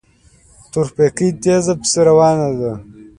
[0.71, 2.73] تورپيکۍ تېزه پسې روانه وه.